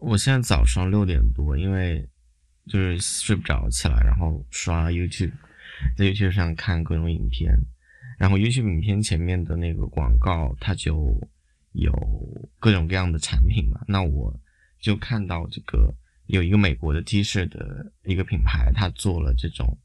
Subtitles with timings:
[0.00, 2.08] 我现在早上六点多，因为
[2.66, 5.32] 就是睡不着起来，然后刷 YouTube，
[5.96, 7.52] 在 YouTube 上看各种影片，
[8.18, 11.20] 然后 YouTube 影片前面的那个广告，它就
[11.72, 11.92] 有
[12.58, 14.34] 各种各样的产品嘛，那我
[14.80, 15.94] 就看到这个
[16.26, 19.78] 有一个美国的 T 恤的一个品牌，它做了这种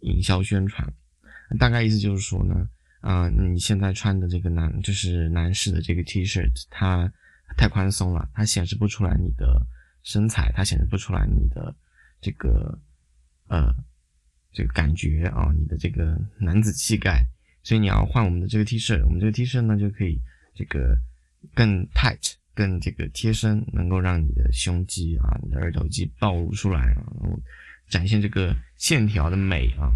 [0.00, 0.86] 营销宣传，
[1.58, 2.68] 大概意思就是说呢。
[3.02, 7.12] 啊，你现在穿的这个男就是男士的这个 T 恤，它
[7.56, 9.66] 太宽松了，它显示不出来你的
[10.02, 11.74] 身材，它显示不出来你的
[12.20, 12.78] 这个
[13.48, 13.74] 呃
[14.52, 17.24] 这个感觉啊，你的这个男子气概，
[17.62, 20.20] 所以你要换我们的这个 T 恤，我们这个 T 恤呢就可以
[20.54, 20.96] 这个
[21.54, 27.40] 更 tight，更这个贴身，能够让你的胸肌啊、你的二头肌暴露出来啊，然后
[27.88, 29.90] 展现这个线条的美啊。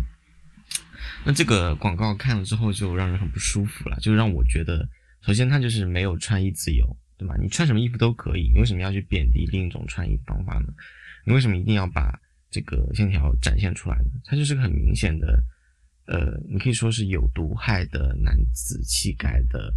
[1.24, 4.88] 那这个广告看了之后就让人很不舒服了，就让我觉得，
[5.20, 7.34] 首先它就是没有穿衣自由，对吧？
[7.40, 10.68] 你穿什么衣服都可以，你为什么要去贬低另一种穿衣方法呢？
[11.24, 12.18] 你为什么一定要把
[12.50, 14.10] 这个线条展现出来呢？
[14.24, 15.42] 它就是个很明显的，
[16.06, 19.72] 呃，你可以说是有毒害的男子气概的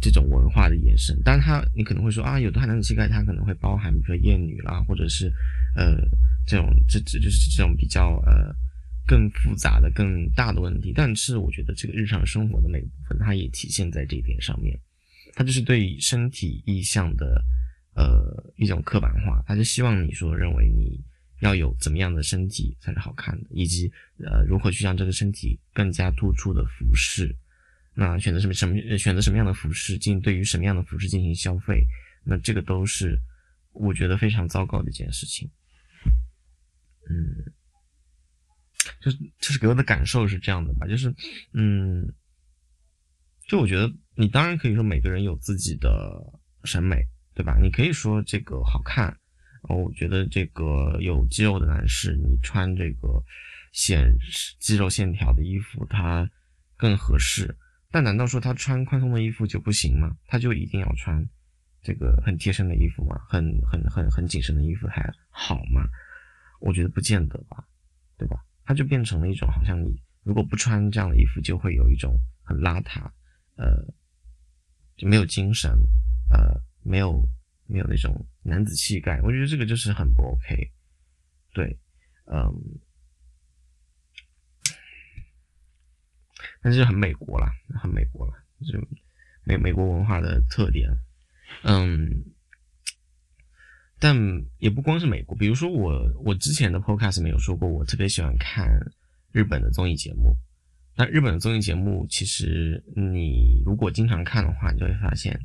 [0.00, 1.20] 这种文化的延伸。
[1.22, 5.32] 当然，它你可能会说啊，有毒害男子气概，它可能会包含比如说厌女啦，或者是
[5.74, 5.96] 呃
[6.46, 8.54] 这种这这就是这种比较呃。
[9.08, 14.76] 更复杂的、更大的问题，但是我觉得这个日常生活的每个部分，它也体现在这一点上面。
[15.36, 17.44] 它就是对身体意向的
[17.94, 21.04] 呃一种刻板化，它就希望你说认为你
[21.40, 27.36] 要有怎么样的身体才是好看的，以及呃如何去让这个身体更加突出的服饰。
[27.94, 31.86] 那选择什么什么选择什么样的服饰进对于什么样的服饰进行消费，
[32.24, 33.16] 那这个都是
[33.72, 35.48] 我觉得非常糟糕的一件事情。
[37.08, 37.52] 嗯。
[39.00, 41.12] 就是就是给我的感受是这样的吧，就是，
[41.52, 42.08] 嗯，
[43.46, 46.20] 就我觉得你当然可以说每个人有自己的
[46.64, 47.56] 审美，对吧？
[47.62, 49.08] 你可以说这个好看，
[49.62, 53.22] 哦，我觉得这个有肌肉的男士，你穿这个
[53.72, 54.12] 显
[54.58, 56.28] 肌肉线条的衣服，他
[56.76, 57.56] 更合适。
[57.90, 60.10] 但难道说他穿宽松的衣服就不行吗？
[60.26, 61.24] 他就一定要穿
[61.82, 63.16] 这个很贴身的衣服吗？
[63.28, 65.86] 很很很很紧身的衣服还好吗？
[66.60, 67.64] 我觉得不见得吧，
[68.18, 68.36] 对吧？
[68.64, 73.08] 它就变成了一种，好像你如果不穿这样的衣服，就会有一种很邋遢，
[73.56, 73.84] 呃，
[74.96, 75.70] 就没有精神，
[76.30, 77.22] 呃，没有
[77.66, 79.20] 没有那种男子气概。
[79.22, 80.72] 我觉得这个就是很不 OK。
[81.52, 81.78] 对，
[82.26, 82.80] 嗯，
[86.62, 87.50] 但是很美国啦，
[87.80, 88.78] 很美国了，就
[89.44, 90.88] 美美国文化的特点，
[91.62, 92.24] 嗯。
[93.98, 94.14] 但
[94.58, 98.68] 也不光是美国，比如说我，我之前的 podcast 没有说过，我特别喜欢看
[99.32, 100.36] 日本的综艺节目。
[100.96, 105.38] 那日本的综艺节目，其实你如果经常看的话，你就会发现，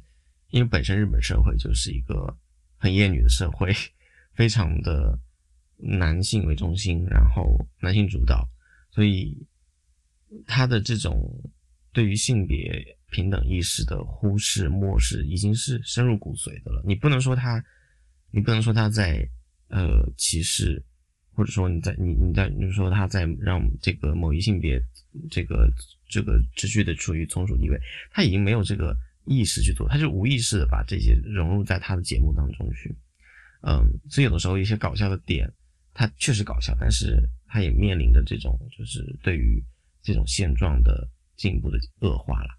[0.49, 2.35] 因为本身日本社会就是一个
[2.77, 3.73] 很厌女的社会，
[4.33, 5.19] 非常的
[5.75, 7.43] 男性为中心，然后
[7.81, 8.47] 男性主导，
[8.91, 9.37] 所以
[10.47, 11.21] 他的这种
[11.91, 16.81] 对于性别平等意识的忽视、漠视，已经是深入骨髓的了。
[16.85, 17.63] 你不能说他。
[18.33, 19.27] 你不能说他在
[19.67, 20.81] 呃歧视，
[21.33, 24.81] 或者说你在你你在你说他在让这个某一性别
[25.29, 25.69] 这个
[26.09, 27.79] 这个持续的处于从属地位，
[28.11, 32.95] 他已经没有这个意识去做，他就无意识的把这些融入在他的节目当中去，
[33.61, 35.51] 嗯，所以有的时候一些搞笑的点，
[35.93, 39.63] 他确实搞笑，但是他也面临着这种就是对于
[40.01, 42.49] 这种现状的进一步的恶化了，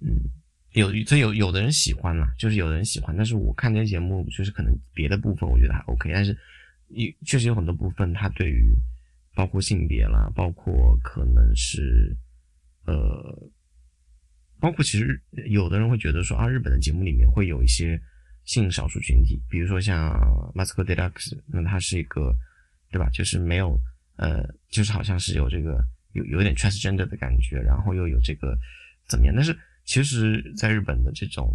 [0.00, 0.30] 嗯。
[0.72, 6.36] 有这有有的人喜欢嘛，就是有的人喜欢，但是我看这些节目，就是可能别的部分我觉得还 OK，但是
[6.88, 8.74] 也确实有很多部分，它对于
[9.34, 12.16] 包括性别啦，包括可能是
[12.86, 13.50] 呃，
[14.60, 18.00] 包括其实有的人会觉得说啊，日本的节目里面会有一些
[18.44, 20.12] 性少数群体，比如说像
[20.54, 22.34] Masco Deluxe，那它是一个
[22.90, 23.08] 对吧？
[23.10, 23.78] 就是没有
[24.16, 28.58] 呃，就是好像是有这个有有点 transgender 的感觉，然后又有这个
[29.06, 29.34] 怎么样？
[29.34, 29.56] 但是。
[29.90, 31.50] 其实，在日本的这种，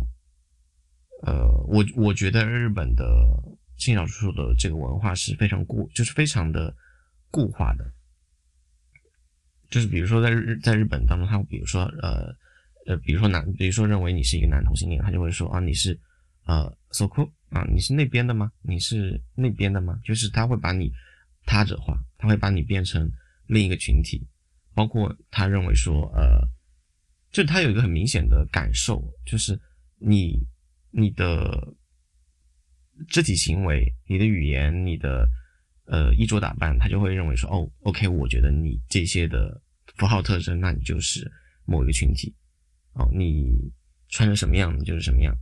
[1.22, 3.06] 呃，我我觉得日本的
[3.84, 6.76] 性少数的这个文化是非常固，就是非常的
[7.30, 7.92] 固化的。
[9.70, 12.34] 就是比如说，在日在日本当中，他比如说，呃
[12.86, 16.00] 呃，比如说男，比如说认为你是一个男同性恋，他就会说啊，你是
[16.46, 18.52] 呃，so cool 啊，你是那边的吗？
[18.62, 20.00] 你是那边的吗？
[20.04, 20.92] 就是他会把你
[21.46, 23.12] 他者化，他会把你变成
[23.48, 24.26] 另一个群体，
[24.74, 26.48] 包括他认为说，呃。
[27.32, 29.60] 就他有一个很明显的感受，就是
[29.98, 30.38] 你
[30.92, 31.74] 你的
[33.08, 35.28] 肢体行为、你的语言、你的
[35.86, 39.62] 呃衣着打扮，他就会认为说，哦，OK，我觉得你这些的
[39.98, 41.30] 符号特征，那你就是
[41.66, 42.34] 某一个群体，
[42.94, 43.72] 哦，你
[44.10, 45.36] 穿成什么样，你就是什么样。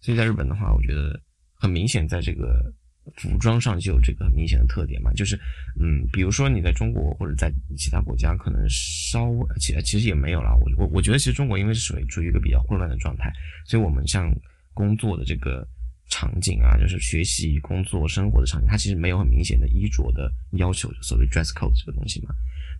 [0.00, 1.20] 所以在日本的话，我觉得
[1.54, 2.72] 很明显，在这个
[3.16, 5.36] 服装上就有这个很明显的特点嘛，就是
[5.80, 13.32] 嗯，比如说你在中国或者在其他国家可能稍微其其实也没有了，我我我觉得其实中国因为是属于处于一个比较混乱的状态，
[13.64, 14.32] 所以我们像
[14.74, 15.66] 工作的这个
[16.08, 22.34] 场景啊，就是学习、工作、生活的场景，它其实没有很明显的衣着的要求，所谓 dress code 这个东西嘛。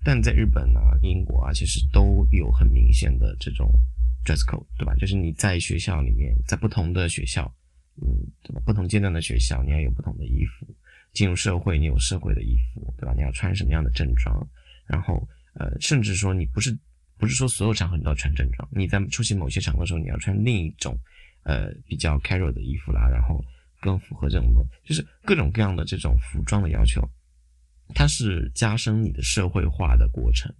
[0.04, 3.68] 但在日本啊、英国啊，其实都有很明显的这种
[4.24, 4.94] dress code，对吧？
[4.94, 7.52] 就是你在学校里面，在不同的学校。
[7.98, 10.66] 嗯，不同阶段的学校，你要有不同的衣服；
[11.14, 13.14] 进入社会，你有社会的衣服，对吧？
[13.16, 14.46] 你要穿什么样的正装？
[14.86, 16.78] 然后，呃，甚至说你不是
[17.16, 20.94] 不是说所有场合你都要穿正装，你在出席某些场合的时候，你要穿另一种，
[21.46, 23.40] 呃，比较 casual 的衣服啦，然后
[23.80, 27.00] 更符合这种，就是各种各样的这种服装的要求，
[27.94, 30.52] 它是加深你的社会化的过程。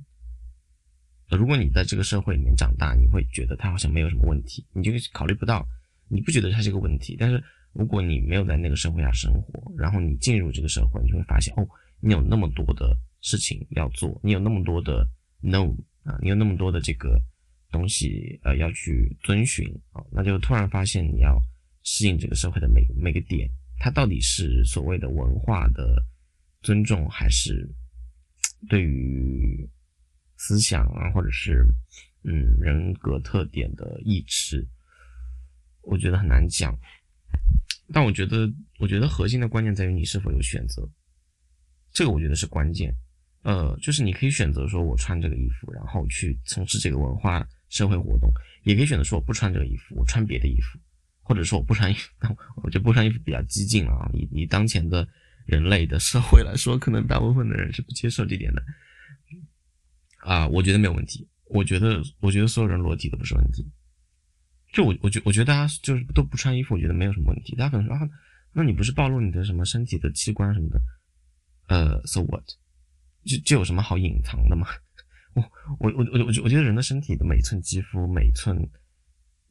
[1.29, 5.67] 如果你在这个社会里面长大，你会觉得它好像没有什么问题，你就考虑不到。
[6.09, 7.43] 你不觉得它是个问题，但是
[7.73, 11.67] 如果你没有在那个社会下生活，然后你进入这个社会，你就会发现哦，
[11.99, 15.05] 你有那么多的事情要做，你有那么多的
[15.41, 15.75] no
[16.05, 17.21] 啊，你有那么多的这个
[17.77, 21.39] 东西呃要去遵循啊，那就突然发现你要
[21.83, 26.03] 适应这个社会的每每个点，它到底是所谓的文化的
[26.63, 27.69] 尊重，还是
[28.69, 29.69] 对于
[30.37, 31.67] 思想啊，或者是
[32.25, 34.67] 嗯人格特点的抑制？
[35.83, 36.77] 我觉得很难讲，
[37.93, 38.51] 但我觉得，
[38.81, 40.83] 我觉得核心的关键在于你是否有选择，
[41.93, 42.93] 这个我觉得是关键。
[43.43, 47.47] 呃，就是你可以选择说我穿这个衣服，然后去从事这个文化
[47.77, 48.33] 社会活动，
[48.63, 50.79] 也可以选择说我不穿这个衣服，我穿别的衣服，
[51.21, 52.11] 或者说我不穿衣服，
[52.63, 54.09] 我觉得不穿衣服比较激进了啊。
[54.15, 55.07] 以以当前的
[55.45, 58.63] 人类的社会来说，可能大部分的人是不接受这点的。
[60.21, 63.65] 啊，我觉得没有问题，我觉得，我觉得所有人裸体都不是问题。
[64.73, 67.55] 就我，我觉，我觉得大家就是都不穿衣服，我觉得没有什么问题。
[67.55, 68.01] 大家可能说啊，
[68.53, 70.81] 那你不是暴露你的什么身体的器官什么的？
[71.69, 72.45] 呃，so what？
[73.25, 74.67] 就就有什么好隐藏的吗？
[75.79, 78.57] 我我我我我觉得人的身体的每一寸肌肤、每一寸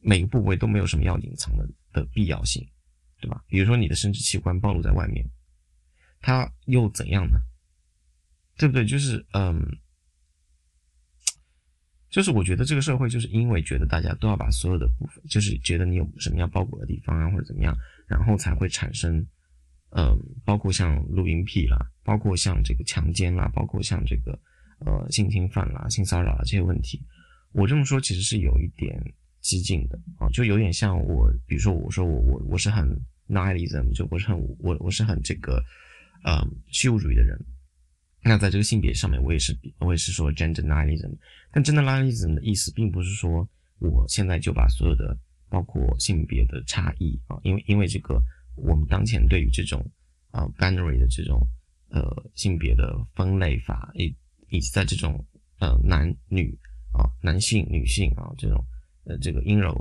[0.00, 2.66] 每个部位都没有什么要隐藏的的必要性，
[3.20, 3.42] 对吧？
[3.48, 5.24] 比如说你的生殖器官暴露在外面，
[6.20, 7.38] 它又怎样呢？
[8.58, 8.84] 对不对？
[8.84, 9.78] 就是嗯。
[12.08, 19.18] 就是我觉得这个社会就是因为觉得大家都要把所有的部分，就是觉得你有什么要包裹的地方啊，或者怎么样，然后才会产生，
[19.90, 24.40] 嗯，包括像录音癖啦，包括像这个强奸啦，包括像这个
[24.80, 27.02] 呃性侵犯啦、性骚扰啦这些问题。
[27.52, 29.00] 我这么说其实是有一点
[29.40, 32.86] 激进的啊，就有点像我，比如说我说我我我是很
[33.28, 35.62] nihilism，就我是很我我是很这个
[36.24, 37.38] 呃虚无主义的人。
[38.22, 41.16] 那在这个性别上面，我也是我也是说 gender nihilism，
[41.52, 45.16] 但 gender nihilism 的意思并不是说我现在就把所有的
[45.48, 48.20] 包括性别的差异啊，因为因为这个
[48.56, 49.80] 我们当前对于这种
[50.32, 51.40] 啊 binary 的这种
[51.90, 52.02] 呃
[52.34, 54.12] 性别的分类法，以
[54.48, 55.24] 以及在这种
[55.58, 56.56] 呃男女
[56.92, 58.62] 啊男性女性啊这种
[59.04, 59.72] 呃这个阴柔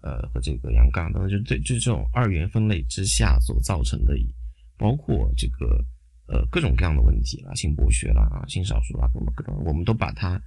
[0.00, 4.14] 呃和这个阳刚等等，就对就这种二元分类之下所造成的，
[4.76, 5.84] 包括这个。
[6.28, 10.40] 呃，各种各样的问题啦，性剥削啦，啊，性少数啦，各种各种，我们都把它，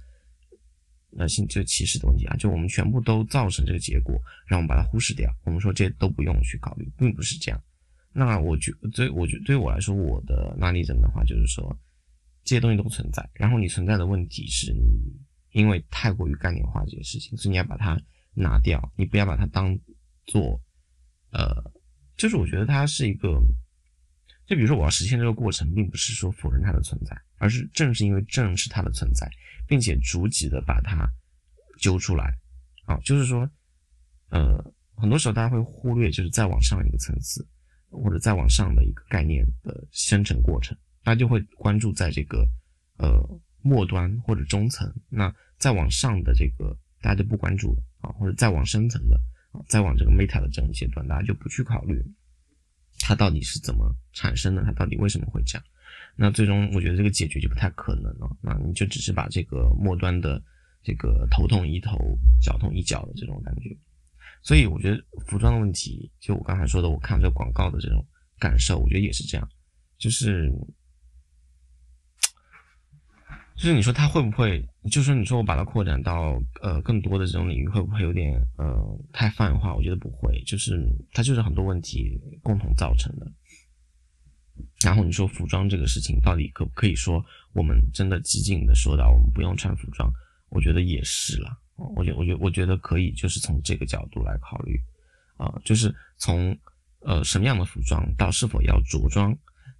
[1.16, 4.18] 呃，性就歧视的问题啊，就我们全部都造成这个结果，
[4.48, 5.30] 让我们把它忽视掉。
[5.44, 7.62] 我们说这些都不用去考虑，并不是这样。
[8.12, 11.78] 那我觉，对我觉，对我来说，我的那例证的话，就是说
[12.46, 15.12] 这些东西都存在，然后你存在的问题是你
[15.50, 18.00] 因为太过于概念化这件事情，所以你要把它
[18.32, 19.78] 拿掉，你不要把它当
[20.24, 20.58] 做，
[21.32, 21.72] 呃，
[22.16, 23.38] 就是我觉得它是一个。
[24.46, 29.28] 就比如说，我要实现这个过程，并不是说否认它的存在，而是正是因为正是它的存在，
[29.66, 31.04] 并且逐级的把它
[31.80, 32.32] 揪出来，
[32.84, 33.50] 啊，就是说，
[34.28, 34.56] 呃，
[34.94, 37.44] 很多时候大家会忽略，就是再往上一个层次，
[37.90, 42.44] 或者再往上的一个概念的生成过程，大家就会关注在这个
[42.98, 43.22] 呃
[43.62, 49.16] 末端或者中层，那再往上的这个大家就不关注了啊，或者再往深层的
[49.52, 52.04] 啊，再往这个 meta 的这种阶段，大家就不去考虑。
[52.98, 54.64] 它到底是怎么产生的？
[54.64, 55.64] 它到底为什么会这样？
[56.16, 58.36] 那最终我觉得这个解决就不太可能了。
[58.42, 60.42] 那你就只是把这个末端的
[60.82, 63.70] 这个头痛医头，脚痛医脚的这种感觉。
[64.42, 68.04] 所以我觉得服装的问题，就我刚才说的，我看这个广告的这种
[68.40, 69.48] 感受，我觉得也是这样，
[69.98, 70.52] 就是。
[73.56, 74.62] 就是你说他会不会？
[74.90, 78.76] 就是你说我把它扩展到呃更多的这种领域，会不会有点呃
[79.12, 79.74] 太泛化？
[79.74, 83.26] 我觉得不会，就是它就是很多问题共同造成的。
[84.84, 90.10] 然后你说服装这个事情到底可不可以说我们真的激进的说到我们不用穿服装？
[90.50, 91.58] 我觉得也是了。
[91.96, 94.80] 我觉我觉我觉得可以，就是从这个角度来考虑
[95.36, 96.56] 啊，就是从
[97.00, 99.36] 呃什么样的服装，到是否要着装，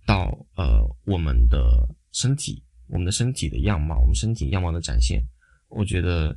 [0.06, 5.22] 到呃我们的身体，我们的身体的样貌，我们身体样貌的展现，
[5.68, 6.36] 我觉得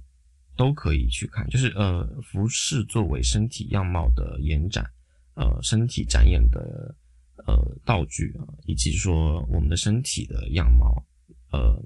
[0.56, 1.48] 都可以去看。
[1.50, 4.86] 就是呃服饰作为身体样貌的延展，
[5.36, 6.96] 呃身体展演的
[7.46, 11.06] 呃道具啊，以及说我们的身体的样貌，
[11.51, 11.84] 呃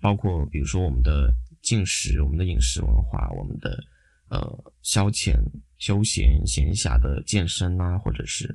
[0.00, 3.82] 包括比如说我们的进食，我们的饮食文化，我们的。
[4.30, 5.36] 呃，消遣、
[5.76, 8.46] 休闲、闲暇的健身啊，或者是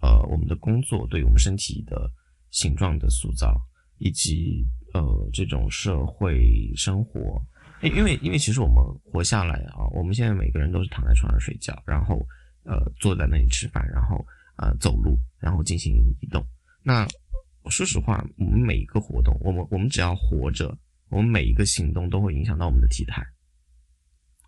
[0.00, 2.10] 呃，我们的工作对我们身体的
[2.50, 3.60] 形状的塑造，
[3.98, 7.40] 以及呃，这种社会生活，
[7.82, 12.26] 因为因为其实我们活下来啊，我们现在每个人都是躺在床上睡觉，然后
[12.64, 14.24] 呃，坐在那里吃饭，然后
[14.56, 16.44] 呃，走路，然后进行移动。
[16.82, 17.06] 那
[17.70, 20.76] 说实话，我们每一个活动，我们我们只要活着，
[21.10, 23.22] 我们每一个行动都会影响到我们的体态。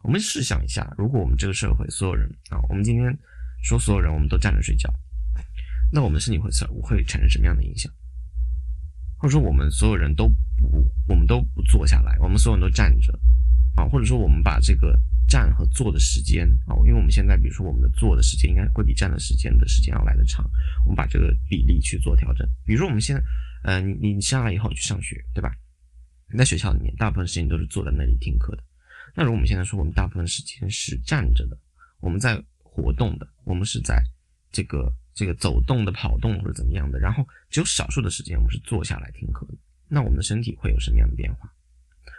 [0.02, 3.14] 我们试想一下，如果我们这个社会所有人啊，我们今天
[3.62, 4.90] 说所有人我们都站着睡觉，
[5.92, 6.48] 那我们身体会
[6.80, 7.92] 会产生什么样的影响？
[9.20, 10.26] 或者说我们所有人都
[10.58, 13.12] 不，我们都不坐下来，我们所有人都站着
[13.76, 14.98] 啊，或者说我们把这个
[15.28, 20.50] 站和坐的时间啊，因为我们现在比如说我们的坐的时间应该会比站的时间的时间要来的长，
[20.86, 22.48] 我们把这个比例去做调整。
[22.64, 23.22] 比如说我们现在，
[23.64, 25.54] 呃，你你下来以后去上学，对吧？
[26.32, 28.62] 你在学校里面大部分时间都是坐在那里听课的。
[29.14, 31.58] 那如果我们现在说，我们大部分时间是站着的，
[32.00, 34.00] 我们在活动的，我们是在
[34.52, 39.54] 这个这个走动的、跑动或者怎么样的，然后只有少数的时间我们是坐下来听课的，
[39.88, 41.52] 那我们的身体会有什么样的变化？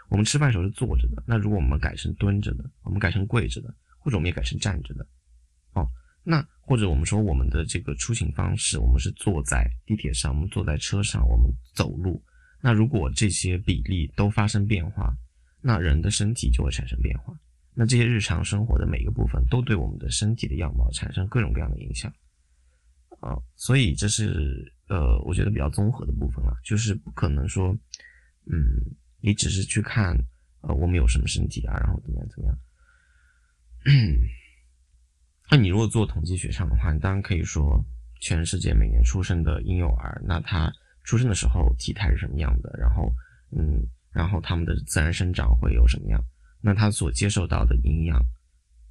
[0.09, 5.07] 我们吃饭时候是坐着的，那如果我们改成蹲着的，我们改成跪着的，或者我们也改成站着的，
[5.73, 5.87] 哦，
[6.23, 12.23] 那或者我们说我们的这个出行方式，我们是坐在地铁上，我们坐在车上，我们走路，
[12.61, 15.13] 那如果这些比例都发生变化。
[15.63, 17.39] 那人的身体就会产生变化，
[17.75, 22.11] 那这些日常生活的每一个部分都对我们的身体的样貌产生各种各样的影响，
[23.21, 27.73] 啊，所以这是呃，我觉得比较综合的部分了，就是不可能说，
[28.51, 28.59] 嗯，
[29.21, 30.13] 你只是去看
[30.61, 32.57] 呃我们有什么身体啊，然后怎么样怎么样，
[35.49, 37.81] 那你如果做统计学上的话，你当然可以说
[38.19, 40.71] 全世界每年出生的婴幼儿，那他
[41.03, 43.11] 出生的时候体态是什么样的，然后
[43.55, 43.87] 嗯。
[44.13, 46.21] 然后他们的自然生长会有什么样？
[46.59, 48.21] 那他所接受到的营养，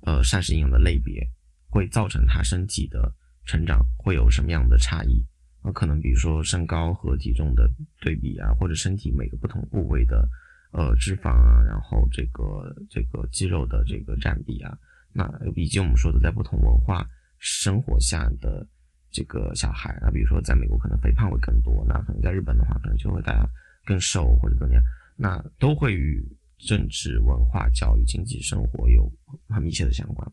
[0.01, 1.23] 呃，膳食营养的类别，
[1.69, 5.25] 会造成他身体的成长会有什么样的差异？
[5.63, 7.69] 啊，可能比如说身高和体重的
[8.01, 10.27] 对比啊，或者身体每个不同部位的
[10.73, 12.45] 呃脂肪啊，然后这个
[12.89, 14.77] 这个肌肉的这个占比啊，
[15.13, 17.07] 那以及我们说的在不同文化
[17.39, 18.67] 生活下的
[19.11, 23.47] 这个小孩啊，比如说在美国可能肥胖会更多，那可能在日本的话，可能就会大家
[23.85, 24.83] 更瘦或者怎么样。
[25.17, 26.25] 那都会与
[26.57, 29.13] 政治、文化、教育、经济生活有
[29.49, 30.33] 很密切的相关，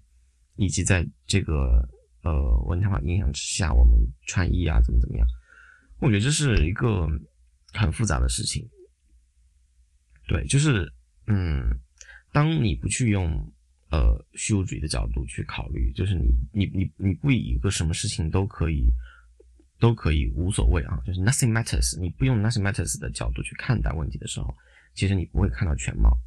[0.55, 1.85] 以及在这个
[2.27, 3.93] 呃文化影响之下，我们
[4.25, 5.27] 穿衣啊怎么怎么样？
[5.99, 7.07] 我觉得这是一个
[7.73, 8.67] 很复杂的事情。
[10.27, 10.91] 对，就是
[11.27, 11.63] 嗯，
[12.33, 13.25] 当你不去用
[13.91, 18.91] 呃虚无主义的角度去考虑，就是你你你你不以一个什么事情都可以
[19.79, 24.53] 都可以无所谓啊，就是 nothing matters，你不用 nothing matters 的角度去看待问题的时候。
[24.93, 26.17] 其实你不会看到全貌，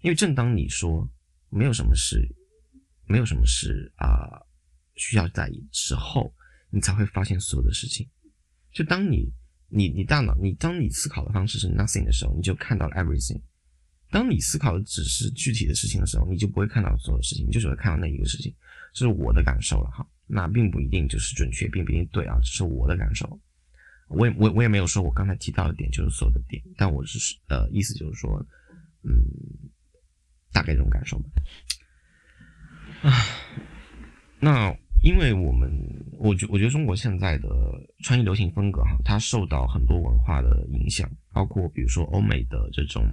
[0.00, 1.08] 因为正当你说
[1.50, 2.24] 没有什么事，
[3.06, 4.06] 没有什么事啊
[4.96, 6.34] 需要在意之后，
[6.70, 8.08] 你才会发现所有的事情。
[8.72, 9.32] 就当你
[9.68, 13.40] 你你大脑你当你思考的方式是 nothing 的时候，你就看到了 everything。
[14.10, 18.54] 当你思考的只是具体的事情的时候，你就不会看到所有事情，你就只会看到那一个事情。
[18.92, 23.40] 这是我的感受了哈，那并不一定就是准确，并不一定对啊，只是我的感受。
[24.08, 28.38] 我也我我也没有说我刚才提到的点就是所有的点，但我只是呃意思就是说，
[29.02, 29.12] 嗯，
[30.52, 31.30] 大概这种感受吧。
[33.02, 33.10] 啊，
[34.38, 35.70] 那因为我们
[36.18, 37.48] 我觉我觉得中国现在的
[38.02, 43.04] 穿衣流行风格哈，它受到很多文化的影响，包括比如说欧美的这种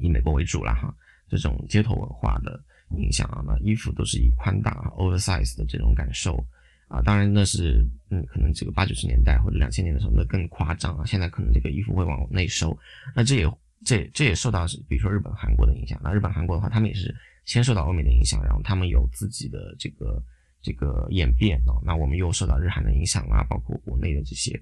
[0.00, 0.92] 以美国为主了哈，
[1.28, 2.60] 这种街头文化的
[2.98, 6.44] 影响啊，那衣服都是以宽大 oversize 的这种感受。
[6.88, 11.06] 啊，当然那是，嗯，可能这个八九十年代或者两千年的时候那更夸张啊。
[11.06, 12.76] 现在可能这个衣服会往内收，
[13.14, 13.50] 那这也
[13.84, 15.98] 这这也受到是比如说日本、韩国的影响。
[16.02, 17.14] 那日本、韩国的话，他们也是
[17.46, 20.22] 先受到欧美的影响，然后他们有自己的这个
[20.62, 21.82] 这个演变哦。
[21.84, 24.58] 那我们又受到日韩的影响啊，包括国内的这些。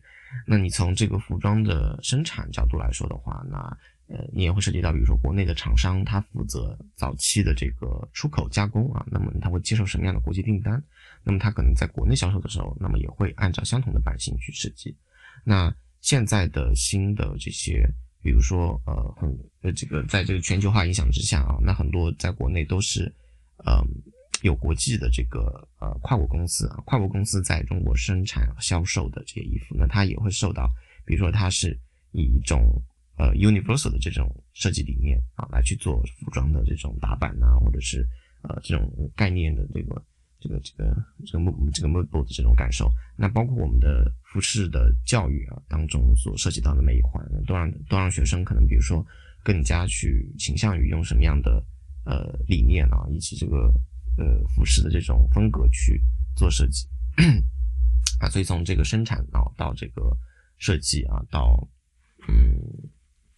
[0.47, 3.59] 那你从这个服装的生产角度来说的话，那
[4.07, 10.83] 呃，你也会涉及到，比如说国内的厂商，他负责早期的这个出口加工啊，那么他会接受什么样的国际订单？
[11.23, 14.97] 那么他可能在国内销售的时候，那么也会按照相同的版型去设计。
[15.45, 17.89] 那现在的新的这些，
[18.21, 19.31] 比如说呃很
[19.63, 23.13] 呃这个在这个全球化影响之下啊，那很多在国内都是
[23.65, 23.81] 呃
[24.43, 30.71] 有国际的这个呃跨国公司啊，跨国公司在中国生产销售的这些衣服，那它也会受到，
[31.05, 31.79] 比如说它是
[32.13, 32.63] 以一种
[33.19, 38.07] 呃 universal 的这种设计理念啊来去做服装的这种打版呐，或者是
[38.43, 40.03] 呃这种概念的这个
[40.41, 42.91] 这个这个这个目这个 mode 的这种感受。
[43.19, 49.05] 那包括我们的服饰的教育啊当中所涉及到的每一环，都让都让学生可能比如说
[49.45, 51.63] 更加去倾向于用什么样的
[52.07, 53.71] 呃理念啊，以及这个。
[54.17, 56.03] 呃，服饰的这种风格去
[56.37, 56.87] 做设计
[58.21, 60.17] 啊，所以从这个生产啊到这个
[60.59, 61.67] 设计啊，到
[62.29, 62.61] 嗯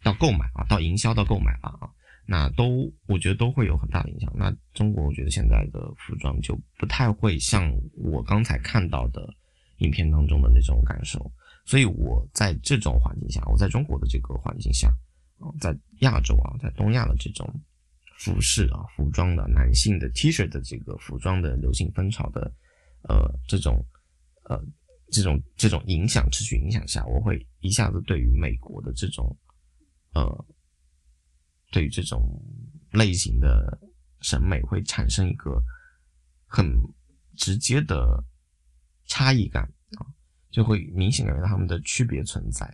[0.02, 1.90] 到购买啊，到营销到购买啊啊，
[2.26, 4.32] 那都我觉得都会有很大的影响。
[4.34, 9.32] 那中国我觉得现在的服装就不太会像我刚才看到的
[9.78, 11.30] 影片当中的那种感受，
[11.64, 14.88] 所以我在这种环境下，我在中国的这个环境下
[15.38, 17.48] 啊，在亚洲啊，在东亚的这种。
[18.22, 22.54] 服饰啊，服装的男性的 T 恤的这个服装的流行风潮的，
[23.08, 23.16] 呃，
[23.48, 23.84] 这种
[24.44, 24.56] 呃，
[25.10, 29.36] 这种这种影响持续影响下，我会一下子对于美国的这种
[30.14, 30.46] 呃，
[31.72, 32.22] 对于这种
[32.92, 33.76] 类型的
[34.20, 35.60] 审美会产生一个
[36.46, 36.64] 很
[37.36, 38.22] 直接的
[39.06, 39.64] 差异感
[39.98, 40.06] 啊，
[40.48, 42.72] 就会明显感觉到他们的区别存在，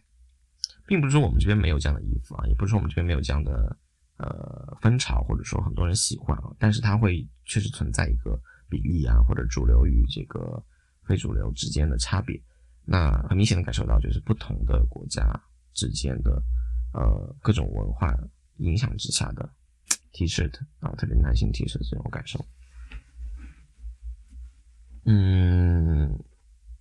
[0.87, 3.79] 并不是说我们这边没有这样的衣服啊，也不是说我们这边没有这样的。
[4.19, 8.37] 呃，风潮或者说很多人喜欢啊，但是它会确实存在一个
[8.69, 10.61] 比例啊，或者主流与这个
[11.05, 12.37] 非主流之间的差别。
[12.85, 15.23] 那很明显的感受到，就是不同的国家
[15.73, 16.43] 之间的
[16.93, 18.13] 呃各种文化
[18.57, 19.49] 影响之下的
[20.11, 22.45] T 恤啊，特别男性 T 恤这种感受。
[25.05, 26.09] 嗯，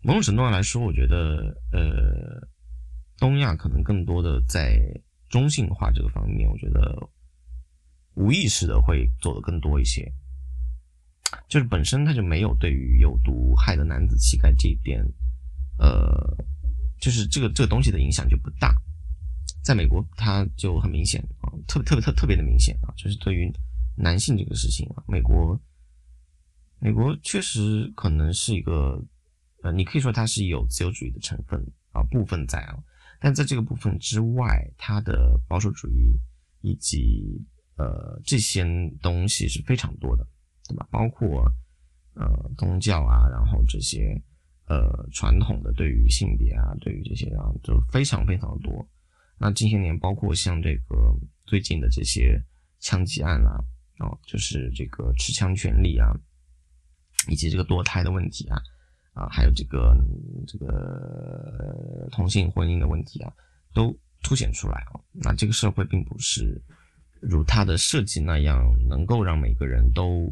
[0.01, 2.47] 某种程度上来说，我觉得呃，
[3.19, 4.79] 东亚可能更多的在
[5.29, 6.97] 中性化这个方面，我觉得。
[8.17, 10.11] 无意识的会做的更多一些，
[11.47, 15.05] 就是本身他就没有对于有毒害的男子气概这一点，
[15.77, 16.35] 呃，
[16.99, 18.75] 就是这个这个东西的影响就不大。
[19.63, 23.51] 在美国，它就很明显啊，特别特别特特别的明显啊，就是对于
[23.95, 25.59] 男性这个事情啊，美国
[26.79, 28.99] 美国确实可能是一个，
[29.61, 31.61] 呃，你可以说它是有自由主义的成分
[31.91, 32.79] 啊部分在啊，
[33.19, 36.17] 但在这个部分之外，它的保守主义
[36.61, 37.45] 以及
[37.77, 38.65] 呃，这些
[39.03, 40.27] 东西是非常多的，
[40.67, 40.87] 对吧？
[40.89, 41.45] 包括
[42.15, 42.25] 呃
[42.57, 44.19] 宗教啊，然后这些
[44.65, 48.83] 呃传统的对于性别啊，对于这些啊，就非常非常多。
[49.37, 52.43] 那近些年，包括像这个最近的这些
[52.79, 53.63] 枪击案啊，
[53.99, 56.09] 哦，就是这个持枪权利啊，
[57.29, 58.57] 以及这个堕胎的问题啊，
[59.13, 59.95] 啊，还有这个
[60.47, 63.31] 这个同性婚姻的问题啊，
[63.71, 64.99] 都凸显出来啊。
[65.11, 66.59] 那这个社会并不是。
[67.21, 70.31] 如它的设计那样，能够让每个人都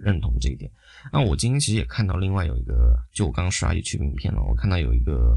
[0.00, 0.70] 认同这一点。
[1.12, 5.36] 那我今天其实也看到另外有一个，就我刚刷 YouTube 影片了，我看到有一个，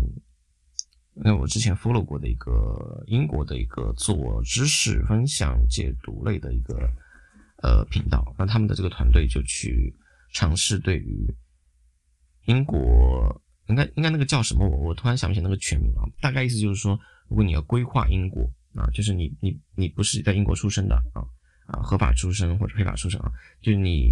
[1.16, 6.76] 因为我之前 follow 过的一个英国的一个做知识分享解读类的一个
[7.62, 9.96] 呃频道，那他们的这个团队就去
[10.34, 11.34] 尝试对于
[12.46, 14.68] 英国，应该应该那个叫什么？
[14.68, 16.10] 我我突然想不起那个全名了。
[16.22, 18.50] 大概意思就是说，如果你要规划英国。
[18.76, 21.22] 啊，就是你你你不是在英国出生的啊
[21.68, 23.32] 啊，合法出生或者非法出生啊，
[23.62, 24.12] 就是你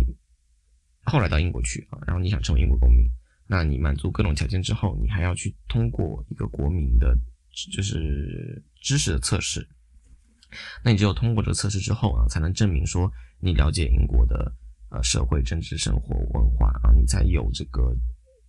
[1.03, 3.05] 后来到英国去啊，然后你想成为英国公民，
[3.47, 7.17] 那你满足各种条件之后，你还要去通过一个国民的，
[7.73, 9.67] 就是知识的测试。
[10.83, 14.53] 那你只有通过这个测试之后啊，才能证明说你了解英国的
[14.89, 17.95] 呃社会、政治、生活、文化啊，你才有这个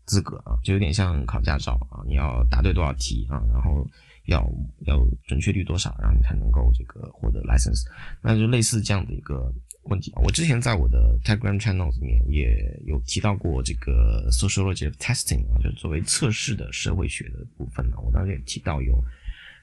[0.04, 3.88] 资格啊，就有点像考驾照啊，你要答对多少题啊，然后。
[4.26, 4.48] 要
[4.86, 7.82] 要准确率多少，然后你才能够这个获得 license？
[8.22, 9.52] 那就类似这样的一个
[9.84, 17.96] 问题我之前在我的 Telegram channel 里面也有提到过这个 sociology of testing 啊，就作为测试的社会学的部分呢。
[17.98, 19.02] 我当时也提到有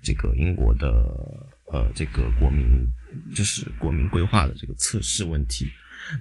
[0.03, 0.87] 这个英国的
[1.71, 2.85] 呃这个国民
[3.33, 5.65] 就是国民规划的这个测试问题。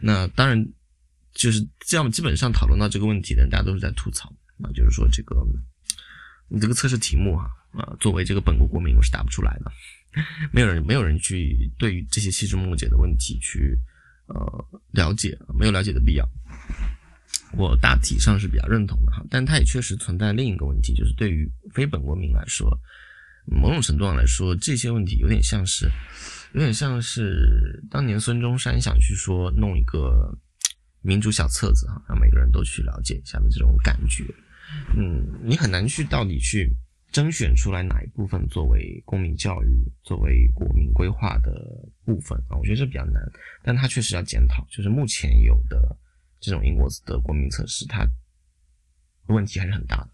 [0.01, 0.65] 那当然
[1.33, 5.45] 就是这样，基本上讨论到这个问题的人，大家都是在吐槽啊，就是说这个
[6.49, 7.51] 你这个测试题目哈。
[7.73, 9.71] 呃，作为这个本国国民，我是答不出来的。
[10.51, 13.79] 没有人，没有人去对于这些细枝末节的问题去
[14.27, 16.27] 呃了解，没有了解的必要。
[17.53, 22.69] 我大体上是比较认同的哈，但它也确实存在另一个问题，就是对于非本国民来说，
[23.45, 25.87] 某种程度上来说，这些问题有点像是，
[26.55, 30.37] 有点像是当年孙中山想去说弄一个
[31.03, 34.25] 民主小册子哈，让每个人都去了解一下的这种感觉。
[34.97, 36.75] 嗯，你很难去到底去。
[37.11, 41.51] 甄选出来哪一部分作为公民教育、作为国民规划的
[42.05, 42.57] 部分啊？
[42.59, 43.23] 我觉得这比较难，
[43.63, 45.97] 但它确实要检讨，就是目前有的
[46.39, 48.07] 这种英国的国民测试，它
[49.29, 50.11] 问题还是很大的。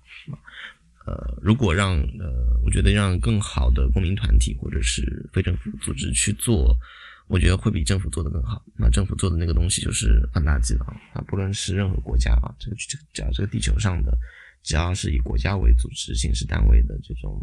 [1.07, 6.75] 呃，如果让呃，我觉得让更好的公民团体或者是非政府组织去做，
[7.27, 8.65] 我觉得会比政府做的更好。
[8.79, 14.17] 那政府做的那个东西就是放大镜啊，啊，不论是任何国家啊，这个这个只要这个地球上的，
[14.65, 17.41] 只要是以国家为组织形式单位的这种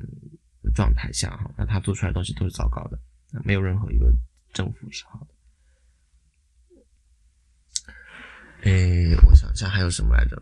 [0.76, 3.00] 状态下哈，那他做出来的东西都是糟糕的，
[3.46, 4.12] 没有任何一个
[4.52, 5.36] 政府是好的。
[8.64, 10.42] 哎，我想一下还有什么来着？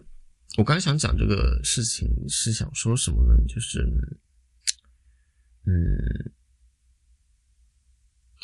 [0.57, 3.35] 我刚才想讲这个事情是想说什么呢？
[3.47, 3.81] 就是，
[5.65, 6.31] 嗯，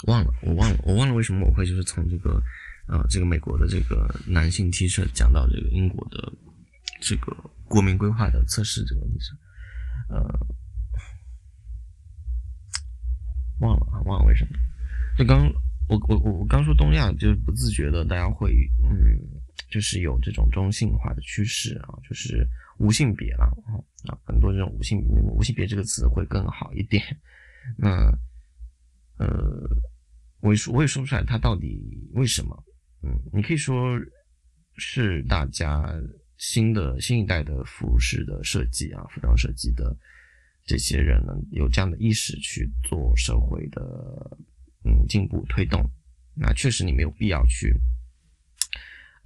[0.08, 2.42] 忘了，我忘了，我忘了为什么我会就是从这个，
[2.88, 6.32] 呃，这个美国的这个男性 T 恤讲到这个英国的
[7.00, 7.36] 这个
[7.68, 9.38] 国民规划的测试这个问题上，
[10.10, 10.48] 呃，
[13.60, 14.58] 忘了啊，忘了为什么？
[15.18, 15.48] 就刚
[15.88, 18.52] 我我我我刚说东亚，就是不自觉的大家会
[18.84, 19.42] 嗯。
[19.68, 23.46] 就是有这种中性化的趋势啊，就是无性别了
[24.06, 27.04] 啊，很多这种无性别无性别这个词会更好一点。
[27.76, 27.90] 那
[29.18, 29.68] 呃，
[30.40, 32.64] 我也说我也说不出来它到底为什么。
[33.02, 34.00] 嗯，你可以说
[34.78, 35.92] 是大家
[36.38, 39.96] 新的新一代的服饰的设计啊，服装设计的
[40.66, 44.38] 这些人呢，有这样的意识去做社会的
[44.84, 45.84] 嗯进步推动。
[46.36, 47.74] 那确实你没有必要去。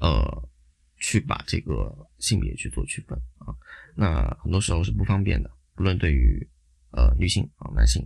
[0.02, 0.50] 呃，
[0.96, 3.52] 去把这个性别去做区分啊，
[3.96, 5.52] 那很多时候是不方便的。
[5.76, 6.40] 不论对于
[6.92, 8.02] 呃女性啊、男性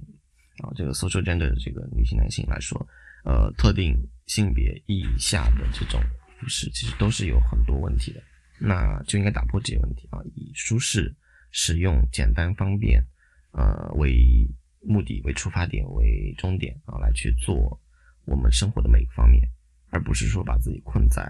[0.64, 2.84] 啊，这个 social gender 的这个女性、男性来说，
[3.26, 6.02] 呃，特定性别意义下的这种
[6.40, 8.24] 服饰，其实都是有很多问题的。
[8.66, 11.14] 那就应该打破这些问题啊，以舒适、
[11.52, 13.04] 实用、简单、方便，
[13.52, 14.48] 呃为
[14.80, 17.78] 目的、为出发点、为终点啊，来去做
[18.26, 19.42] 我们生活的每个方面，
[19.90, 21.22] 而不是说把自己困在。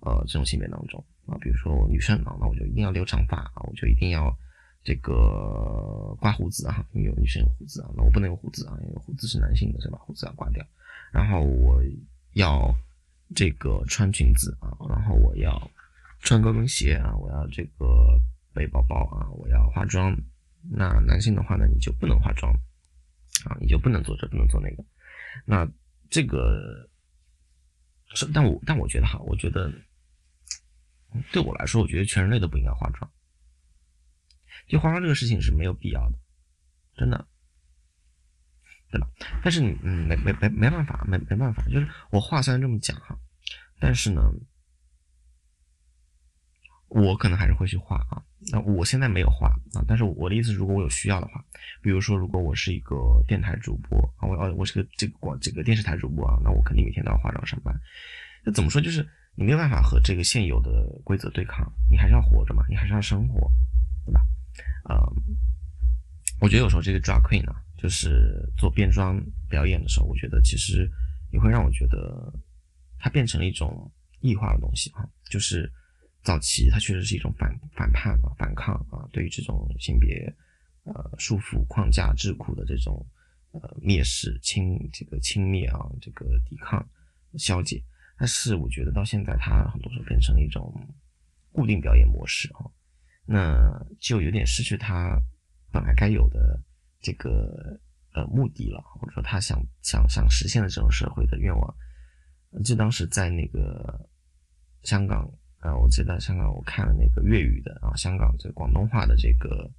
[0.00, 4.36] 呃，这种性别当中啊，比如说女生啊，那我就一定要留长发啊，我就一定要
[4.82, 9.98] 这个刮胡子啊，因为有女生有胡子啊，那我不能有胡子啊，因为胡子是男性的，是吧？
[9.98, 10.66] 胡子要刮掉。
[11.12, 11.80] 然后我
[12.32, 12.74] 要
[13.32, 15.70] 这个穿裙子啊，然后我要
[16.22, 18.18] 穿高跟鞋啊，我要这个
[18.54, 20.16] 背包包啊，我要化妆。
[20.70, 22.50] 那男性的话呢，你就不能化妆
[23.44, 24.82] 啊，你就不能做这，不能做那个。
[25.44, 25.68] 那
[26.08, 26.88] 这个
[28.14, 29.70] 是，但我但我觉得哈，我觉得。
[31.30, 33.12] 对我来说，我觉得全人类都不应该化妆。
[34.66, 36.18] 就化妆这个事情是没有必要的，
[36.96, 37.28] 真的，
[38.90, 39.06] 对吧？
[39.44, 43.14] 但是你，嗯，没没没没办法，没没办法，就是我话虽然这么讲哈，
[43.78, 44.22] 但是呢，
[46.94, 48.22] 我可能还是会去画啊。
[48.50, 51.44] 那我现在没有画啊，但是我的意思，如果我有需要的话，
[51.82, 57.74] 比如说，如果我是一个电台主播啊，我要我是个这个广这个电视台主播啊，那我肯定每天都要化妆上班。
[58.44, 59.06] 那怎么说，就是。
[59.34, 63.50] 你没有办法和这个现有的规则对抗，你还是要活着嘛，你还是要生活，
[64.04, 64.20] 对吧？
[64.84, 64.94] 呃，
[66.38, 70.86] 我觉得有时候这个 drag queen 呢，就是做变装表演的时候，我觉得其实
[71.30, 72.30] 也会让我觉得
[72.98, 75.08] 它变成了一种异化的东西哈。
[75.30, 75.72] 就是
[76.22, 80.32] 早期它确实是一种反反叛啊、反抗啊，对于这种性别
[80.84, 83.04] 呃束缚、框架、桎梏的这种
[83.50, 86.86] 呃蔑视、轻这个轻蔑啊、这个抵抗、
[87.38, 87.82] 消解。
[88.18, 90.72] 但是我觉得到现在，它很多时候变成了一种
[91.50, 92.70] 固定表演模式啊，
[93.26, 95.20] 那就有点失去它
[95.72, 96.60] 本来该有的
[97.00, 97.80] 这个
[98.12, 101.74] 呃目的了，或者说他想想想实现的这种社会的愿望。
[102.62, 104.08] 就当时在那个
[104.84, 105.28] 香港
[105.62, 109.70] 啊，我记得香港我看了那个粤语的啊，香港这广东话的这个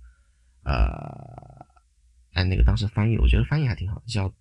[0.64, 1.66] 呃，
[2.34, 4.34] 哎那个当时翻译，我觉得翻译还挺好，叫。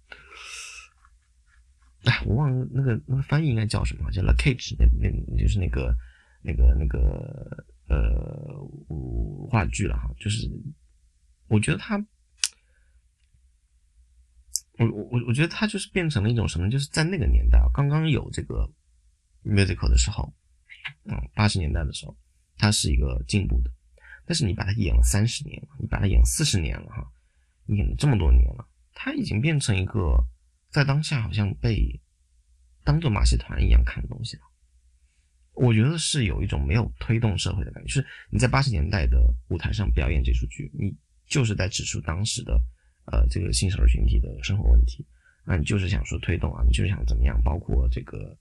[2.04, 5.94] 哎，我忘了那个那个翻译应该叫什么，叫《lucage》，那那就是那个
[6.42, 8.58] 那个那个呃
[9.48, 10.10] 话剧了哈。
[10.18, 10.50] 就是
[11.46, 11.96] 我觉得他，
[14.78, 18.68] 我我我我觉得他就是变成了一种什么，就是在那个年代啊刚刚有这个
[19.44, 20.34] musical 的时候，
[21.04, 22.16] 嗯，八十年代的时候，
[22.58, 23.70] 它是一个进步的。
[24.26, 27.06] 但是你把它演了三十年了，你把它演四十年了哈，
[27.66, 30.16] 你演了这么多年了，它已经变成一个。
[30.72, 32.00] 在当下好像被
[32.82, 34.42] 当做马戏团一样看的东西了，
[35.52, 37.88] 我觉得是有一种没有推动社会的感觉。
[37.88, 39.18] 就是你在八十年代的
[39.48, 40.90] 舞台上表演这出剧，你
[41.26, 42.58] 就是在指出当时的
[43.04, 45.06] 呃这个新少数群体的生活问题，
[45.44, 48.34] 那你就是想说推动啊，你就是想怎么样，包括这个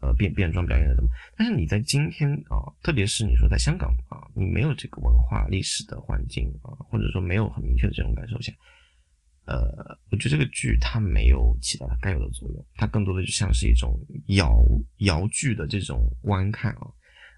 [0.00, 1.10] 呃变变装表演的怎么。
[1.36, 8.52] 但是你在今天啊，特别是你说在香港啊，你没有这个文化历史的环境啊，或者说没有很明确的这种感受下。
[9.46, 13.96] 呃，我觉得这个剧它没有起到它该有的作用，它更多的就像是一种
[14.28, 14.52] 摇
[14.98, 16.88] 摇剧的这种观看啊。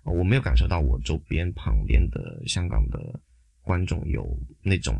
[0.05, 3.21] 我没有感受到我周边旁边的香港的
[3.61, 4.27] 观众有
[4.62, 4.97] 那种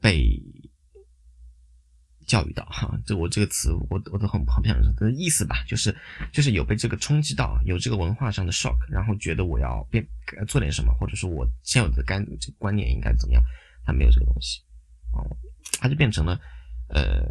[0.00, 0.42] 被
[2.26, 5.94] 教育到哈，这我这个词，我我都很很不想说的意思吧，就是
[6.32, 10.06] 就是有被这个冲击到，有这个文化上的 shock，然后觉得我要变
[10.46, 13.42] 做点什么，或者说我现有的干这个观念应该怎么样，
[13.84, 14.60] 他没有这个东西，
[15.12, 15.24] 哦，
[15.80, 16.38] 他就变成了
[16.88, 17.24] 呃。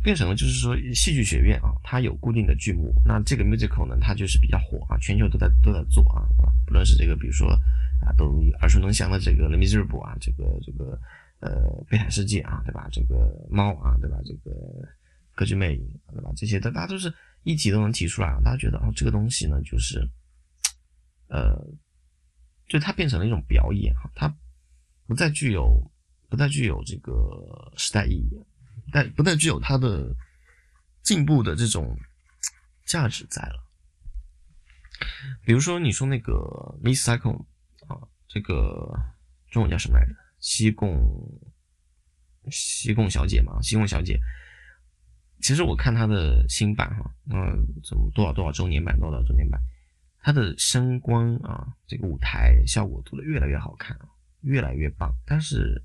[0.00, 6.22] 变成了就是说戏剧学院啊，它有固定的剧目，那这个 musical 呢，它就是比较火啊，全球都在都在做啊，
[6.64, 7.50] 不论是这个比如说
[8.00, 10.96] 啊都耳熟能详的这个 The Miserable 啊，这个这个
[11.40, 12.88] 呃悲惨世界啊，对吧？
[12.90, 14.16] 这个猫啊，对吧？
[14.24, 14.50] 这个
[15.34, 16.30] 歌剧魅影，对吧？
[16.36, 17.12] 这些大家都是
[17.44, 20.00] 一提都能提出来啊，大家觉得哦，这个东西呢，就是
[21.28, 21.56] 呃，
[22.68, 24.34] 就它变成了一种表演哈，它
[25.06, 25.90] 不再具有
[26.28, 28.44] 不再具有这个时代意义。
[28.90, 30.14] 但不再具有它的
[31.02, 31.94] 进步的这种
[32.86, 33.62] 价值在了。
[35.44, 36.32] 比如说，你说那个
[36.82, 37.44] Miss Cycle
[37.86, 38.98] 啊，这个
[39.50, 40.14] 中文叫什么来着？
[40.40, 40.98] 西贡
[42.50, 44.18] 西贡小姐嘛，西贡小姐。
[45.40, 49.60] 其实我看她的新版哈，嗯，怎么多少多少周年版，多少周年版，
[50.20, 53.98] 她的声光啊，这个舞台效果做的越来越好看，
[54.40, 55.14] 越来越棒。
[55.24, 55.82] 但是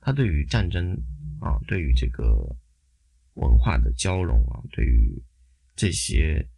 [0.00, 0.96] 她对于战争。
[1.40, 2.56] 啊，对于这个
[3.34, 5.22] 文化的交融啊，对于
[5.76, 6.48] 这些，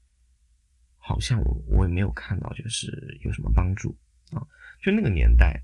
[0.96, 3.96] 好像我我也没有看到，就是有什么帮助
[4.30, 4.46] 啊。
[4.80, 5.60] 就那个年代，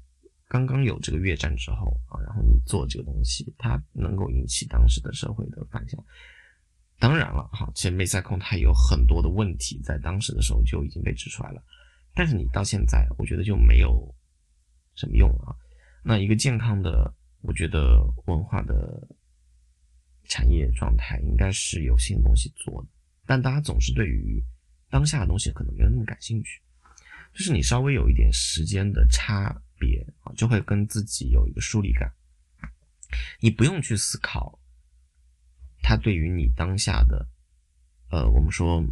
[0.53, 5.99] 刚刚有这个越战之后啊，然后你做这个东西，它能够引起当时的社会的反响。
[6.99, 11.65] 当然了，哈，其实梅赛控它有很多的问题，在当时的时候就已经被指出来了。
[12.15, 14.15] 但是你到现在，我觉得就没有
[14.95, 15.57] 什么用啊。
[16.05, 17.15] 那一个健康的。
[17.45, 19.05] 我觉得文化的
[20.29, 22.89] 产业状态应该是有新的东西做的，
[23.27, 24.41] 但大家总是对于
[24.89, 26.63] 当下的东西可能没有那么感兴趣。
[27.35, 32.13] 就是你稍微有一点时间的差别啊，就会跟自己有一个疏离感。
[33.41, 34.59] 你不用去思考
[35.83, 37.29] 它对于你当下的，
[38.11, 38.85] 呃，我们说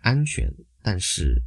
[0.00, 1.42] 安全但是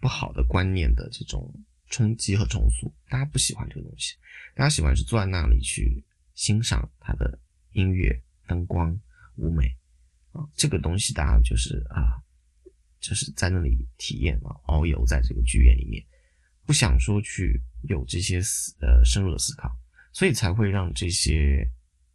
[0.00, 1.54] 不好的观念的这种。
[1.92, 4.16] 冲击和重塑，大家不喜欢这个东西，
[4.54, 6.02] 大家喜欢是坐在那里去
[6.34, 7.38] 欣赏它的
[7.72, 8.98] 音乐、灯光、
[9.36, 9.76] 舞美
[10.32, 12.16] 啊，这个东西大家就是啊，
[12.98, 16.02] 就是在那里体验啊，遨游在这个剧院里面，
[16.66, 19.70] 不想说去有这些思呃深入的思考，
[20.12, 21.66] 所以才会让这些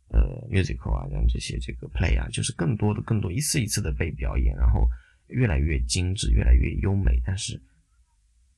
[0.09, 4.87] 呃 musical 啊，让这些这个 play 啊，就是更多的、更多一次一次的被表演，然后
[5.27, 7.61] 越来越精致、越来越优美，但是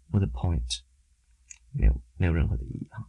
[0.10, 0.82] what the point？
[1.72, 3.08] 没有没有任何的意义哈，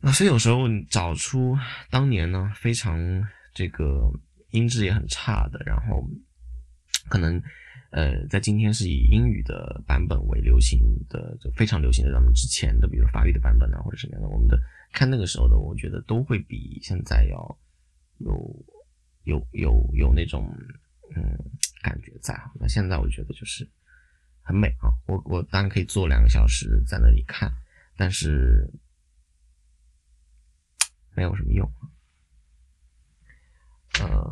[0.00, 1.58] 那所以有时候找出
[1.90, 4.12] 当年呢非常这个
[4.50, 6.08] 音质也很差的，然后
[7.08, 7.42] 可能
[7.94, 14.58] 呃在今天是以英语的版本为流行的，就非常流行的，咱们之前的比如法语的版本啊或者什么样的，我们的
[14.92, 17.58] 看那个时候的，我觉得都会比现在要
[18.18, 18.64] 有
[19.22, 20.52] 有有有那种
[21.14, 21.22] 嗯
[21.82, 22.52] 感觉在哈。
[22.58, 23.66] 那现在我觉得就是。
[24.46, 24.92] 很美啊！
[25.06, 27.50] 我我当然可以坐两个小时在那里看，
[27.96, 28.70] 但是
[31.16, 31.66] 没有什么用。
[34.00, 34.30] 呃，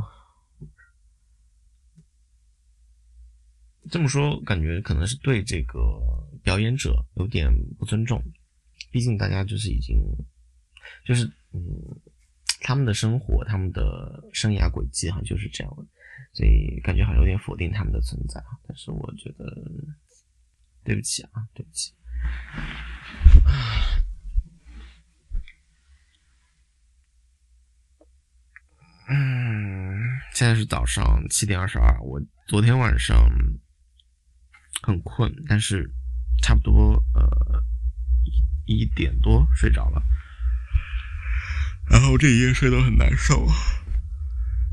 [3.92, 5.78] 这么说感觉可能是对这个
[6.42, 8.24] 表演者有点不尊重，
[8.90, 9.96] 毕竟大家就是已经
[11.04, 11.60] 就是嗯，
[12.62, 15.84] 他们的生活、他们的生涯轨迹哈就是这样的，
[16.32, 18.56] 所以感觉好像有点否定他们的存在啊。
[18.66, 19.44] 但是我觉得。
[20.84, 21.94] 对不起啊，对不起。
[29.08, 29.96] 嗯，
[30.34, 31.96] 现在是早上七点二十二。
[32.02, 33.16] 我昨天晚上
[34.82, 35.90] 很困，但是
[36.42, 37.62] 差不多呃
[38.66, 40.02] 一一点多睡着了。
[41.88, 43.46] 然后这一夜睡得很难受，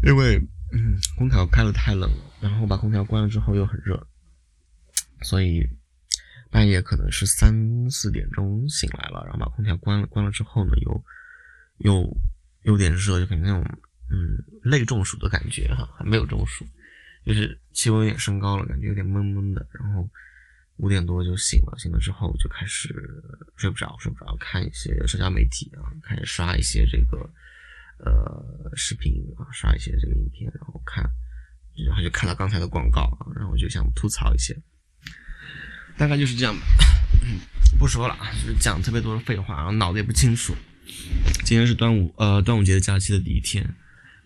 [0.04, 0.38] 因为
[0.74, 4.08] 嗯空调开的太冷了，然后把空调关了之后又很热，
[5.22, 5.68] 所以。
[6.52, 7.54] 半夜可能是三
[7.92, 10.08] 四点钟醒来了，然后把空调关了。
[10.08, 11.06] 关了之后呢，又
[11.78, 12.18] 又
[12.64, 13.62] 有点热，就感觉那种
[14.10, 16.66] 嗯累中暑的感觉哈，还没有中暑，
[17.30, 19.64] 就是气温有点升高了，感觉有点闷闷的。
[19.72, 20.10] 然后
[20.78, 22.90] 五点多就醒了，醒了之后就开始
[23.56, 27.30] 睡不着，睡不着，看一些社交媒体啊，开始刷一些这个
[28.04, 31.04] 呃视频啊，刷一些这个影片，然后看，
[31.86, 34.60] 然后就看到刚才的广告啊，然后就想吐槽一些。
[35.96, 36.62] 大概就是这样吧，
[37.78, 40.56] 不说了啊，就是讲特别多的废话，然后脑子也不清楚。
[41.46, 43.76] 今天是端午，呃，端午节的假期的第一天，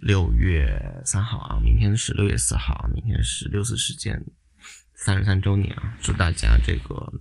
[0.06, 4.22] 六月三号啊，明天是六月四号，明天是六四事件
[4.94, 5.98] 三十三周年啊！
[6.02, 7.14] 祝大家这个，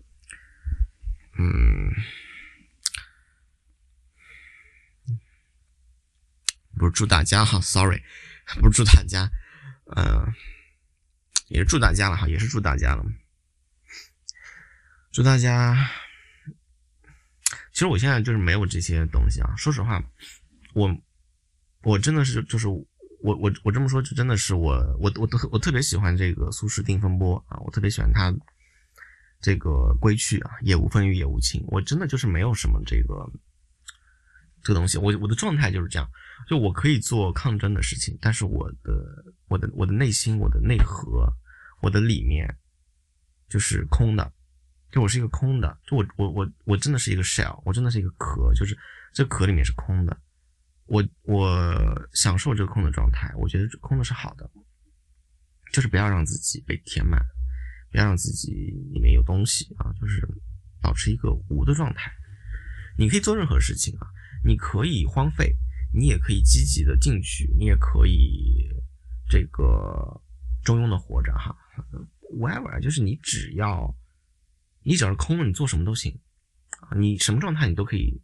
[1.39, 1.93] 嗯，
[6.77, 8.03] 不是祝大家哈，sorry，
[8.61, 9.31] 不是祝大家，
[9.95, 10.35] 嗯，
[11.47, 13.05] 也是祝大家了哈，也是祝大家了，
[15.13, 15.89] 祝大家。
[17.73, 20.03] 其实我现在就是没有这些东西啊，说实话，
[20.75, 21.01] 我。
[21.83, 22.85] 我真的是，就是我
[23.23, 28.33] 我我这么说，就真的是我我我特我特别喜欢这个苏轼定风波啊，我特别喜欢他
[29.41, 31.65] 这个归去啊，也无风雨也无晴。
[31.69, 33.31] 我真的就是没有什么这个
[34.63, 36.09] 这个东西，我我的状态就是这样，
[36.49, 41.33] 就我可以做抗争的事情，但是我的我的我的内心，我的内核，
[41.81, 42.57] 我的里面
[43.49, 44.33] 就是空的，
[44.93, 48.79] 就我是一个空的，就我我我我真的是一个 shell，我真的是一个壳，就是
[49.13, 50.17] 这壳里面是空的。
[50.87, 54.51] 我我享受这个空的状态，我觉得空的是好的，
[55.73, 57.25] 就是不要让自己被填满，
[57.91, 58.53] 不要让自己
[58.93, 60.29] 里面有东西啊，就是
[60.83, 62.13] 保持一个无的状态。
[62.99, 64.07] 你可以做任何事情啊，
[64.45, 65.57] 你可以荒废，
[65.95, 68.69] 你也可以积极的进去，你也可以
[69.31, 70.21] 这个
[70.63, 71.57] 中庸的活着哈
[72.39, 73.95] ，whatever，就是你只要
[74.83, 76.19] 你只要是空了，你做什么都行，
[76.97, 78.21] 你什么状态你都可以，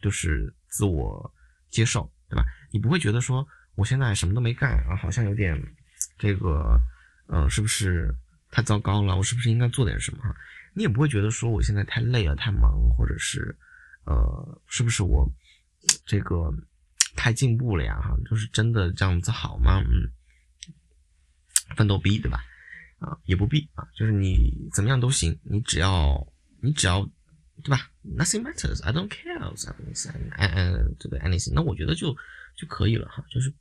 [0.00, 1.34] 就是自我。
[1.72, 2.44] 接受，对吧？
[2.70, 5.60] 你不会觉得说我现在什么都没干啊，好像有点
[6.18, 6.80] 这个，
[7.26, 8.14] 嗯，是不是
[8.50, 9.16] 太糟糕了？
[9.16, 10.22] 我是不是应该做点什么？
[10.22, 10.32] 哈
[10.74, 13.56] 你也不会觉得说我现在太累了、太忙，或者是
[14.04, 15.28] 呃，是不是我
[16.06, 16.52] 这个
[17.16, 18.00] 太进步了呀？
[18.00, 19.80] 哈，就是真的这样子好吗？
[19.80, 20.12] 嗯，
[21.76, 22.44] 奋斗逼，对吧？
[23.00, 26.26] 啊，也不必啊，就是你怎么样都行，你只要
[26.62, 27.08] 你只要。
[27.62, 28.82] 对吧？Nothing matters.
[28.82, 29.38] I don't care.
[29.56, 30.30] Something.
[30.32, 32.12] 哎哎，这个 anything，那我觉得就
[32.56, 33.24] 就可以了哈。
[33.30, 33.52] 就是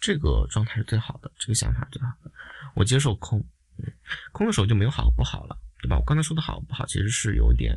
[0.00, 2.30] 这个状态是最好的，这个想法最好的。
[2.74, 3.38] 我接受空，
[3.78, 3.92] 嗯，
[4.32, 5.96] 空的时候就没有好不好了，对吧？
[5.98, 7.76] 我刚才说的好不好，其实是有点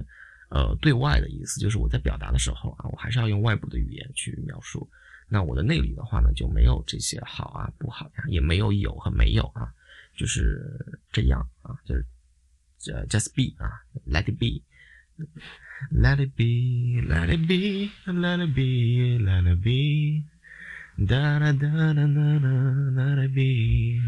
[0.50, 4.90] 呃对外的意思，就是我在表达的时候啊，我还是要用外部的语言去描述。
[5.28, 9.72] 那我的内里的话呢，就没有这些好啊不好呀，也没有有和没有啊，
[10.18, 12.06] 就是这样啊，就是
[12.92, 13.70] 呃 just be 啊
[14.08, 14.64] ，let it be。
[15.92, 20.24] Let it be, let it be, let it be, let it be.
[20.98, 22.56] Da da da da da da,
[22.94, 24.02] let it be.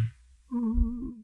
[0.54, 1.21] Ooh.